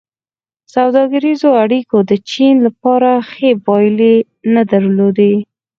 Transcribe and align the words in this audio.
سوداګریزو 0.75 1.49
اړیکو 1.63 1.97
د 2.09 2.11
چین 2.29 2.55
لپاره 2.65 3.09
ښې 3.29 3.51
پایلې 3.65 4.15
نه 4.53 4.61
درلودې. 4.71 5.33